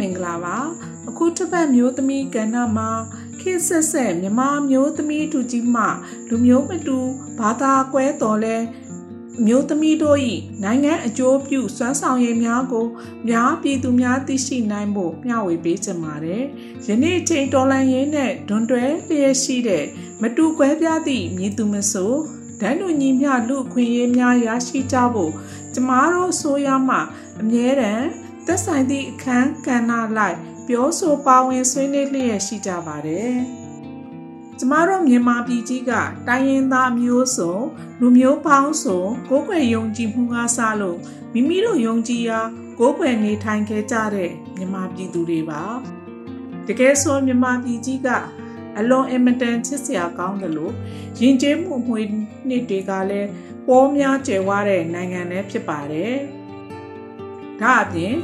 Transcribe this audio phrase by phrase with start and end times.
[0.00, 0.58] မင်္ဂလာပါ
[1.08, 2.90] အခုတစ်ပတ်မျိုးသမီးကဏ္ဍမှာ
[3.40, 5.84] ခေတ်ဆက်ဆက်မြမမျိုးသမီးတူကြီးမှ
[6.28, 6.98] လူမျိုးမတူ
[7.38, 8.56] ဘာသာကွဲတော်လဲ
[9.46, 10.18] မျိုးသမီးတို့၏
[10.62, 12.86] နိုင်ငံအကျိုးပြုစွမ်းဆောင်ရည်များကို
[13.28, 16.42] များပြည်သူများသိရှိနိုင်ဖို့မျှဝေပေးကြပါတယ်။
[16.86, 19.84] ယနေ့ချိန်တော်လန်ရင်းနဲ့ဒွန်တွဲလျက်ရှိတဲ့
[20.22, 22.12] မတူကွဲပြားသည့်မြည်သူမဆို
[22.60, 25.32] ဒန်းလူညီမျှလူခွင့်ရေးများရရှိကြဖို့
[25.74, 26.96] ကျမတို့ဆိုရမှ
[27.40, 33.34] အမြဲတမ်း သက်ဆိုင်သည့်အခန်းကဏ္ဍလိုက်ပြောဆိုပါဝင်ဆွေးနွေးလျက်ရှိကြပါတယ်။
[34.58, 35.92] ကျမတို့မြန်မာပြည်ကြီးက
[36.28, 37.56] တိုင်းရင်းသားမျိုးစုံ
[38.00, 40.98] လူမျိုးပေါင်းစုံကိုယ်ွယ်ယုံကြည်မှုကစလို့
[41.32, 42.40] မိမိတို့ယုံကြည်ရာ
[42.78, 45.62] ကိုယ်ွယ်နေထိုင်ခဲ့ကြတဲ့မြန်မာပြည်သူတွေပါ။
[46.66, 48.08] တကယ်ဆိုမြန်မာပြည်ကြီးက
[48.78, 50.74] အလွန်အင်မတန်ချစ်စရာကောင်းတယ်လို့
[51.20, 52.00] ယဉ်ကျေးမှုမှွေ
[52.48, 53.28] နှစ်တွေကလည်း
[53.68, 56.16] ပေါ်များကျယ်ဝတဲ့နိုင်ငံလည်းဖြစ်ပါတယ်။
[57.62, 58.14] ဒါအပြင်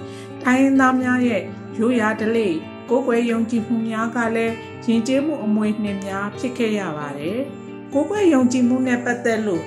[0.43, 1.43] တိုင်းရင်းသားများရဲ့
[1.79, 2.55] ရိုးရာဓလေ့
[2.91, 7.39] ကိုယ်ွယ်ယုံကြည်မှုများကလည်းယဉ်ကျေးမှုအမွေနှစ်များဖြစ်ခဲ့ရပါတယ်။
[7.93, 9.65] ကိုယ်ွယ်ယုံကြည်မှုနဲ့ပတ်သက်လို့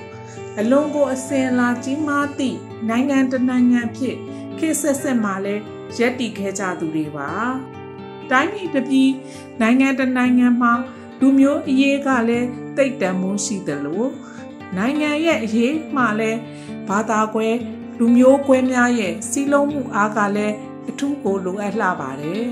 [0.58, 2.58] အလုံးကိုအစင်လာကြီးမားသည့်
[2.88, 4.16] နိုင်ငံတနိုင်ငံဖြစ်
[4.58, 5.54] ခေတ်ဆက်ဆက်မှာလဲ
[5.98, 7.30] ရက်တည်ခဲ့ကြသူတွေပါ။
[8.30, 9.10] တိုင်းပြည်တစ်ပြည်
[9.60, 10.72] နိုင်ငံတနိုင်ငံမှာ
[11.20, 14.10] လူမျိုးအရေးကလည်းတိတ်တန်မှုရှိတယ်လို့
[14.76, 16.38] နိုင်ငံရဲ့အရေးမှလည်း
[16.88, 17.48] ဘာသာကွဲ
[18.02, 20.56] လူမျိုးကွဲများရဲ့စီးလုံးမှုအားကလည်း
[20.88, 22.46] အထူးကိုလိုအပ်လှပါတယ်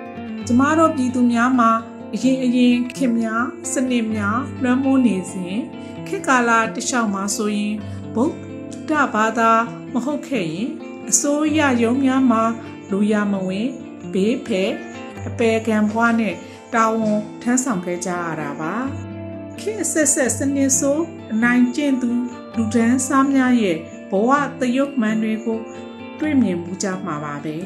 [0.46, 1.70] ။ကျမတို့ပြည်သူများမှာ
[2.14, 5.56] အရင်အရင်ခင်များစနစ်များလွှမ်းမိုးနေစဉ်
[6.06, 7.74] ခေတ်ကာလတခြားမှာဆိုရင်
[8.14, 9.52] ဗုဒ္ဓဘာသာ
[9.92, 10.68] မဟုတ်ခဲ့ရင်
[11.10, 12.42] အစိုးရရုံးများမှာ
[12.90, 13.68] လူရမဝင်
[14.12, 14.70] ဘေးဖယ်
[15.28, 16.34] အပေကံဘွားနဲ့
[16.74, 18.74] တာဝန်ထမ်းဆောင်ခဲ့ကြရတာပါ
[19.60, 22.10] ခေတ်ဆက်ဆက်စနစ်ဆိုးအနိုင်ကျင့်သူ
[22.56, 23.78] လူဒန်းစားများရဲ့
[24.10, 25.60] ဘဝတရုတ်မှန်တွေကို
[26.18, 27.56] တွေ့မြင်မှုကြမှာပါပဲ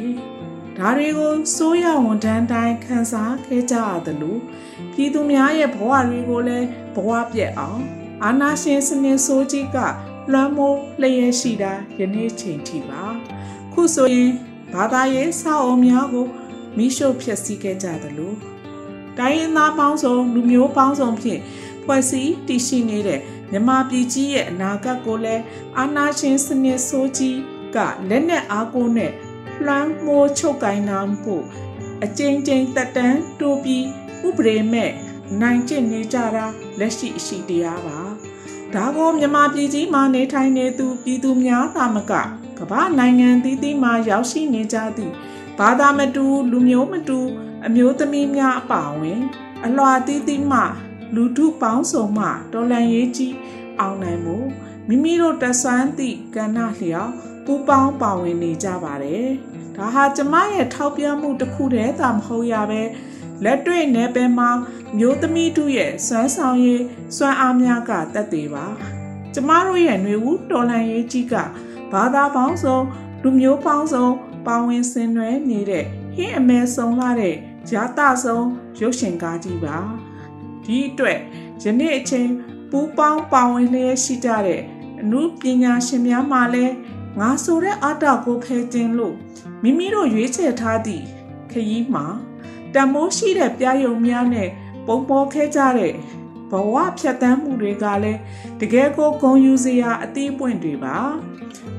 [0.77, 4.41] ဒါတွေကိုစိုးရဝန်ထမ်းတိုင်းခန်းစားခဲ့ကြရတယ်လို့
[4.93, 7.83] ပြည်သူများရဲ့ဘဝတွေကိုလည်းဘဝပြက်အောင်
[8.25, 9.77] အာနာရှင်စနစ်ဆိုးကြီးက
[10.33, 13.03] လွှမ်းမိုးလျက်ရှိတာယနေ့ချိန်ထိပါ
[13.73, 14.31] ခုဆိုရင်
[14.75, 16.27] ဘာသာရေးစာအုပ်များကို
[16.77, 18.37] မိရှုဖျက်ဆီးခဲ့ကြတယ်လို့
[19.19, 21.41] တိုင်းရင်းသားပေါင်းစုံလူမျိုးပေါင်းစုံဖြင့်
[21.85, 23.21] ဖွဲ့စည်းတည်ရှိနေတဲ့
[23.53, 25.43] မြမပြည်ကြီးရဲ့အနာဂတ်ကိုလည်း
[25.79, 27.39] အာနာရှင်စနစ်ဆိုးကြီး
[27.75, 27.79] က
[28.09, 29.13] လက်နက်အားကိုနဲ့
[29.65, 31.45] လွှမ်းမိုးချုပ်ကင်နာဖို့
[32.05, 33.85] အကျဉ်းချင်းတက်တန်းတိုးပြီး
[34.27, 34.91] ဥပဒေမဲ့
[35.41, 36.47] နိုင်ကျင့်နေကြတာ
[36.79, 37.99] လက်ရှိအရှိတရားပါ
[38.75, 42.13] ဒါကိုမြန်မာပြည်ကြီးမှာနေထိုင်နေသူပြည်သူများသာမက
[42.59, 45.15] ကမ္ဘာနိုင်ငံသီးသီးမှာရောက်ရှိနေကြသည့်
[45.59, 47.19] ဘာသာမတူလူမျိုးမတူ
[47.67, 49.21] အမျိုးသမီးများအပါအဝင်
[49.67, 50.61] အလွာသီးသီးမှ
[51.15, 53.35] လူထုပေါင်းစုံမှတော်လန်ရေးကြီး
[53.81, 54.37] အောင်နိုင်မှု
[54.89, 57.13] မိမိတို့တဆွမ်းသည့်ကဏ္ဍလျောက်
[57.45, 59.27] ပူပေါင်းပါဝင်နေကြပါတယ်။
[59.77, 62.83] ဒါဟာကျမရဲ့ထောက်ပြမှုတစ်ခုတည်းသာမဟုတ်ရပဲ
[63.45, 64.51] လက်တွေ့နယ်ပယ်မှာ
[64.99, 66.83] မျိုးသမီးတို့ရဲ့စွမ်းဆောင်ရည်
[67.17, 68.67] စွမ်းအားများကတက်သေးပါ။
[69.35, 71.35] ကျမတို့ရဲ့ຫນွေဦးတော်လန်ရေးကြီးက
[71.93, 72.79] ဘာသာပေါင်းစုံ
[73.23, 74.07] လူမျိုးပေါင်းစုံ
[74.47, 75.85] ပါဝင်ဆင်နွှဲနေတဲ့
[76.17, 77.37] ဟင်းအမဲဆုံးလာတဲ့
[77.71, 78.47] ဂျာတဆုံး
[78.81, 79.79] ရုပ်ရှင်ကားကြီးပါ။
[80.69, 81.19] ဒီအတွက်
[81.63, 82.31] ယနေ့အချိန်
[82.71, 84.63] ပူပေါင်းပါဝင်လျက်ရှိကြတဲ့
[85.01, 86.75] အမှုပညာရှင်များမှလည်း
[87.19, 89.17] ငါဆိုတဲ့အာတာကိုဖယ်တင်လို့
[89.63, 91.05] မိမိတို့ရွေးချယ်ထားသည့်
[91.51, 92.07] ခရီးမှာ
[92.75, 94.49] တမိုးရှိတဲ့ပြယုံများနဲ့
[94.87, 95.95] ပုံပေါ်ခဲ့ကြတဲ့
[96.51, 98.21] ဘဝဖြတ်တန်းမှုတွေကလည်း
[98.61, 100.97] တကယ်ကိုဂုံယူစရာအသေးပွင့်တွေပါ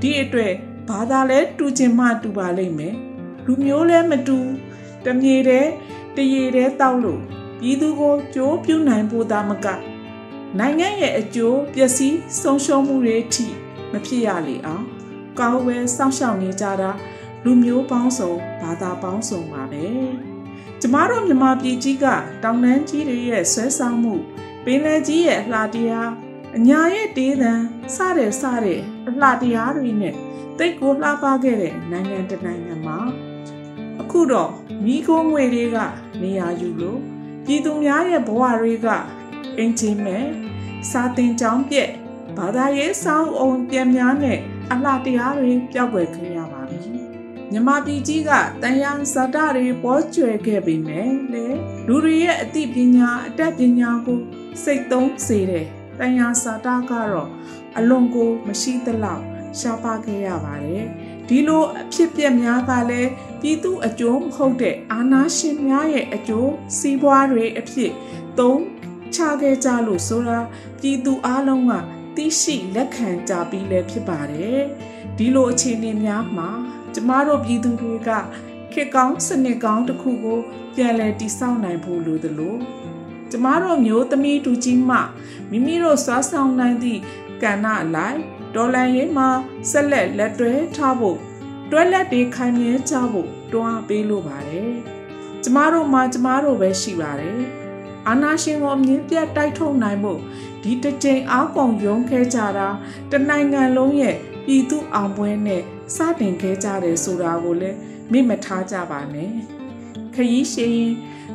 [0.01, 0.53] ဒီအတွက်
[0.89, 2.95] ဘာသာလဲတူချင်မှတူပါလိမ့်မယ်
[3.45, 4.37] လူမျိုးလဲမတူ
[5.05, 5.67] တမြေတဲ့
[6.15, 7.21] တရေတဲ့တောက်လို့
[7.59, 9.67] ပြည်သူကိုကြိုးပြူနိုင်ဖို့သာမက
[10.59, 13.45] နိုင်ငံရဲ့အကျိုးပျက်စီးဆုံးရှုံးမှုတွေအထိ
[13.91, 14.85] မဖြစ်ရလေအောင်
[15.39, 16.91] ကောင်းဝဲစောင့်ရှောက်နေကြတာ
[17.43, 18.31] လူမျိုးပေါင်းစုံ
[18.61, 19.85] ဘာသာပေါင်းစုံပါပဲ
[20.81, 22.05] ကျမတို့မြန်မာပြည်ကြီးက
[22.43, 24.13] တောင်တန်းကြီးတွေရဲ့ဆွဲဆောင်မှု
[24.65, 26.09] ပင်လယ်ကြီးရဲ့အလှတရား
[26.57, 27.53] အညာရဲ့တေးသံ
[27.95, 30.15] စတဲ့စတဲ့အလှတရားတွေနဲ့
[30.57, 32.99] တိတ်ကိုလှပခဲ့တဲ့နိုင်ငံတနိုင်ငံမှာ
[34.01, 34.51] အခုတော့
[34.85, 35.77] မိခိုးငွေတွေက
[36.21, 36.99] နေရာယူလို့
[37.51, 38.87] ပြည်သူများရဲ့ဘဝတွေက
[39.57, 40.25] အင်ချင်းမဲ့
[40.89, 41.89] စာတင်ကြောင်းပြက်
[42.37, 44.39] ဘာသာရေးစောင်းအောင်ပြန်များနဲ့
[44.71, 46.79] အလှတရားတွေပျောက်ကွယ်ခဲ့ရပါပြီ
[47.51, 48.31] မြမပြည်ကြီးက
[48.61, 51.45] တန်ရန်ဇာတာတွေပေါ်ကျွယ်ခဲ့ပေမဲ့လေ
[51.87, 54.19] လူတွေရဲ့အသိပညာအတတ်ပညာကို
[54.63, 55.65] စိတ်သုံးစေတဲ့
[55.99, 57.29] တန်ရန်ဇာတာကတော့
[57.77, 59.23] အလွန်ကိုမရှိသလောက်
[59.59, 60.85] ရှားပါခဲ့ရပါတယ်
[61.27, 63.09] ဒီလိုအဖြစ်ပြက်များကလည်း
[63.41, 67.91] ပြည်သူအကျိုးမဟုတ်တဲ့အာဏာရှင်များရဲ့အကျိုးစီးပွားတွေအဖြစ်
[68.39, 68.61] သုံး
[69.15, 70.39] ချခဲ့ကြလို့ဆိုတာ
[70.79, 71.73] ပြည်သူအလုံးက
[72.15, 74.61] သိရှိလက်ခံကြပြီးလည်းဖြစ်ပါတယ်
[75.17, 76.49] ဒီလိုအခြေအနေများမှာ
[76.93, 78.09] ကျမတို့ပြည်သူတွေက
[78.73, 80.39] ခေတ်ကောင်းစနစ်ကောင်းတစ်ခုကို
[80.75, 82.55] ပြန်လည်တည်ဆောက်နိုင်ဖို့လိုသလို
[83.31, 84.97] ကျမတို့မျိုးသမီးတူကြီးမှ
[85.49, 87.01] မိမိတို့စွာဆောင်နိုင်သည့်
[87.43, 88.17] ကဏ္ဍအလိုက်
[88.55, 89.29] ဒေါ်လန်ရေးမှာ
[89.71, 91.28] ဆက်လက်လက်တွဲထားဖို့
[91.71, 94.73] တွဲလက်တွေခိုင်မြဲကြဖို့တွန်းအားပေးလိုပါတယ်။
[95.43, 97.41] ကျမတို့မှကျမတို့ပဲရှိပါတယ်။
[98.07, 100.19] အာနာရှင်ကိုအမြင့်ပြတ်တိုက်ထုတ်နိုင်ဖို့
[100.63, 102.67] ဒီတစ်ချိန်အားကုန်ရုံးခဲကြတာ
[103.11, 105.61] တနိုင်ငံလုံးရဲ့ပြည်သူအောင်ပွဲနဲ့
[105.95, 107.77] စတင်ခဲကြတယ်ဆိုတာကိုလည်း
[108.11, 109.31] မေ့မထားကြပါနဲ့
[110.15, 110.81] ခရီးရှင်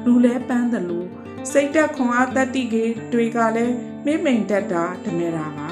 [0.05, 1.09] လူလဲပန်းတယ်လို့
[1.51, 5.69] စိတ်တက်ခွန်အားတက်တိကေတွေကလည်းမိမိန်တက်တာတမဲတာပါ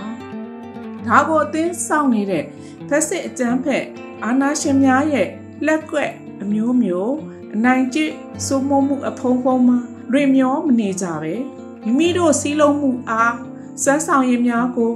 [1.07, 2.45] ဒါကိုအသင်းစောင့်နေတဲ့
[2.89, 3.85] ဖက်စစ်အကျန်းဖက်
[4.25, 5.29] အာနာရှင်များရဲ့
[5.67, 6.11] လက်ကွက်
[6.43, 7.15] အမျိုးမျိုး
[7.55, 8.15] အနိုင်ကျင့်
[8.47, 9.77] စိုးမိုးမှုအဖုံးဖုံးမှ
[10.13, 11.35] ရွေမျောမနေကြပဲ
[11.85, 13.35] မိမိတို့စီးလုံးမှုအား
[13.83, 14.93] စွမ်းဆောင်ရည်များကို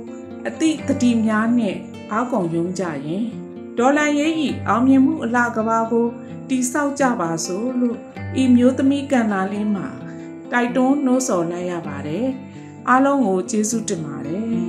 [0.47, 1.77] အတိတတိများနဲ့
[2.13, 3.25] အားကုန်ယုံကြရင်
[3.79, 6.07] ဒေါ်လာရေးဤအောင်မြင်မှုအလားကဘာကို
[6.49, 7.99] တိဆောက်ကြပါစို့လို့
[8.43, 9.87] ဤမျိုးသမီးကန္နာလေးမှာ
[10.53, 12.27] တိုက်တွန်းနှိုးဆော်လိုက်ရပါတယ်
[12.89, 14.66] အားလုံးကိုကျေးဇူးတင်ပါတယ်